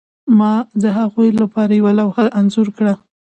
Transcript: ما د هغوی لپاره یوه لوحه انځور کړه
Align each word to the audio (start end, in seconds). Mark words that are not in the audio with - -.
ما 0.39 0.53
د 0.83 0.83
هغوی 0.97 1.29
لپاره 1.41 1.71
یوه 1.79 1.91
لوحه 1.99 2.23
انځور 2.39 2.67
کړه 2.77 2.93